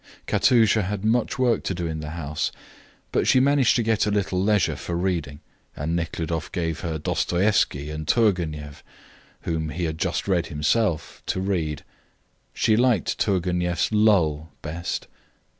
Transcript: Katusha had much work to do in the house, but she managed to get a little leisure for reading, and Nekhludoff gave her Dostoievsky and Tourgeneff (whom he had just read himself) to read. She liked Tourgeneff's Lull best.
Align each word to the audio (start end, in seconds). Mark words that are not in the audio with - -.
Katusha 0.25 0.81
had 0.85 1.05
much 1.05 1.37
work 1.37 1.61
to 1.61 1.75
do 1.75 1.85
in 1.85 1.99
the 1.99 2.09
house, 2.09 2.51
but 3.11 3.27
she 3.27 3.39
managed 3.39 3.75
to 3.75 3.83
get 3.83 4.07
a 4.07 4.09
little 4.09 4.41
leisure 4.41 4.75
for 4.75 4.95
reading, 4.97 5.41
and 5.75 5.95
Nekhludoff 5.95 6.51
gave 6.51 6.79
her 6.79 6.97
Dostoievsky 6.97 7.91
and 7.91 8.07
Tourgeneff 8.07 8.81
(whom 9.41 9.69
he 9.69 9.83
had 9.83 9.99
just 9.99 10.27
read 10.27 10.47
himself) 10.47 11.21
to 11.27 11.39
read. 11.39 11.83
She 12.51 12.75
liked 12.75 13.19
Tourgeneff's 13.19 13.91
Lull 13.91 14.49
best. 14.63 15.05